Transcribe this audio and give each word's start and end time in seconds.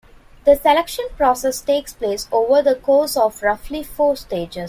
The 0.45 0.55
selection 0.55 1.05
process 1.15 1.61
takes 1.61 1.93
place 1.93 2.27
over 2.31 2.63
the 2.63 2.73
course 2.73 3.15
of 3.15 3.39
roughly 3.43 3.83
four 3.83 4.15
stages. 4.15 4.59